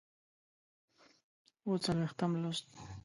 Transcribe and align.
اووه 1.63 1.77
څلوېښتم 1.85 2.31
لوست 2.41 2.67